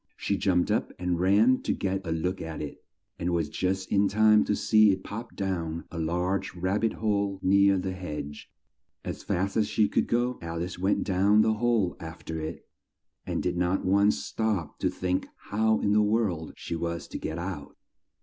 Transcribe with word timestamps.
She 0.17 0.35
jumped 0.35 0.71
up 0.71 0.91
and 0.97 1.19
ran 1.19 1.61
to 1.61 1.73
get 1.73 2.01
a 2.07 2.11
look 2.11 2.41
at 2.41 2.59
it, 2.59 2.83
and 3.19 3.29
was 3.35 3.49
just 3.49 3.91
in 3.91 4.07
time 4.07 4.43
to 4.45 4.55
see 4.55 4.91
it 4.91 5.03
pop 5.03 5.35
down 5.35 5.83
a 5.91 5.99
large 5.99 6.55
rab 6.55 6.81
bit 6.81 6.93
hole 6.93 7.37
near 7.43 7.77
the 7.77 7.91
hedge. 7.91 8.49
As 9.05 9.21
fast 9.21 9.55
as 9.57 9.67
she 9.67 9.87
could 9.87 10.07
go, 10.07 10.39
Al 10.41 10.63
ice 10.63 10.79
went 10.79 11.03
down 11.03 11.43
the 11.43 11.53
hole 11.53 11.97
af 11.99 12.25
ter 12.25 12.39
it, 12.39 12.67
and 13.27 13.43
did 13.43 13.57
not 13.57 13.85
once 13.85 14.17
stop 14.17 14.79
to 14.79 14.89
think 14.89 15.27
how 15.37 15.79
in 15.81 15.91
the 15.93 16.01
world 16.01 16.53
she 16.55 16.75
was 16.75 17.07
to 17.09 17.19
get 17.19 17.37
out. 17.37 17.77